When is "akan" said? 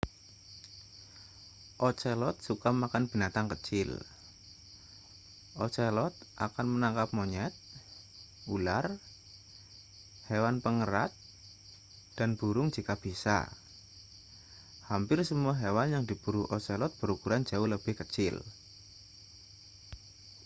6.45-6.67